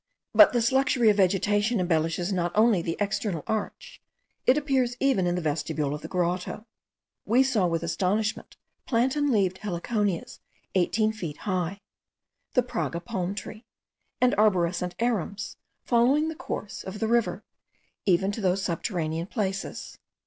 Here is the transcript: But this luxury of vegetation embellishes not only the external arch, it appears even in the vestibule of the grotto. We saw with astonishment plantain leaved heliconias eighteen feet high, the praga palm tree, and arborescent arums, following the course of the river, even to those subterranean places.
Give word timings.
But 0.33 0.51
this 0.51 0.71
luxury 0.71 1.11
of 1.11 1.17
vegetation 1.17 1.79
embellishes 1.79 2.33
not 2.33 2.51
only 2.55 2.81
the 2.81 2.97
external 2.99 3.43
arch, 3.45 4.01
it 4.47 4.57
appears 4.57 4.95
even 4.99 5.27
in 5.27 5.35
the 5.35 5.43
vestibule 5.43 5.93
of 5.93 6.01
the 6.01 6.07
grotto. 6.07 6.65
We 7.23 7.43
saw 7.43 7.67
with 7.67 7.83
astonishment 7.83 8.57
plantain 8.87 9.31
leaved 9.31 9.59
heliconias 9.59 10.39
eighteen 10.73 11.13
feet 11.13 11.37
high, 11.45 11.81
the 12.55 12.63
praga 12.63 12.99
palm 12.99 13.35
tree, 13.35 13.63
and 14.19 14.33
arborescent 14.39 14.95
arums, 14.97 15.57
following 15.83 16.29
the 16.29 16.35
course 16.35 16.83
of 16.83 16.97
the 16.99 17.07
river, 17.07 17.43
even 18.07 18.31
to 18.31 18.41
those 18.41 18.63
subterranean 18.63 19.27
places. 19.27 19.99